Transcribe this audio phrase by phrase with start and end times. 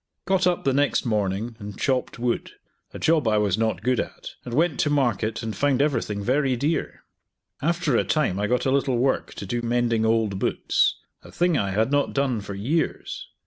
[0.25, 2.53] Got up the next morning and chopped wood;
[2.91, 6.55] a job I was not good at, and went to market, and found everything very
[6.55, 7.03] dear.
[7.61, 11.55] After a time I got a little work to do mending old boots; a thing
[11.55, 13.27] I had not done for years.